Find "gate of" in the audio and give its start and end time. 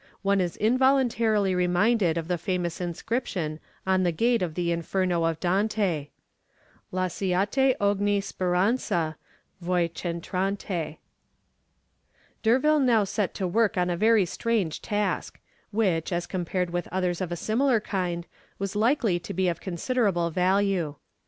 4.11-4.55